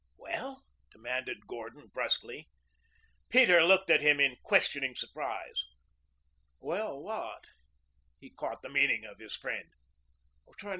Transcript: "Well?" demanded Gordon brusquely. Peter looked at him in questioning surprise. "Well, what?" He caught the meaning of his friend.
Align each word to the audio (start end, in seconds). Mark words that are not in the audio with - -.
"Well?" 0.17 0.63
demanded 0.89 1.45
Gordon 1.45 1.85
brusquely. 1.93 2.49
Peter 3.29 3.63
looked 3.63 3.91
at 3.91 4.01
him 4.01 4.19
in 4.19 4.35
questioning 4.41 4.95
surprise. 4.95 5.63
"Well, 6.59 6.99
what?" 6.99 7.43
He 8.17 8.31
caught 8.31 8.63
the 8.63 8.69
meaning 8.69 9.05
of 9.05 9.19
his 9.19 9.35
friend. 9.35 9.69